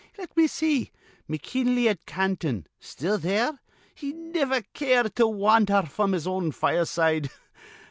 Let 0.17 0.35
me 0.35 0.47
see. 0.47 0.89
McKinley 1.27 1.87
at 1.87 2.07
Canton. 2.07 2.65
Still 2.79 3.19
there. 3.19 3.59
He 3.93 4.13
niver 4.13 4.63
cared 4.73 5.15
to 5.17 5.27
wandher 5.27 5.83
fr'm 5.87 6.13
his 6.13 6.25
own 6.25 6.51
fireside. 6.53 7.29